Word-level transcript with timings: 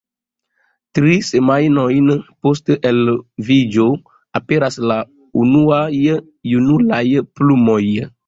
Tri 0.97 1.17
semajnojn 1.25 2.07
post 2.47 2.71
eloviĝo, 2.91 3.85
aperas 4.41 4.79
la 4.93 4.97
unuaj 5.43 5.85
junulaj 6.55 7.05
plumoj. 7.41 7.81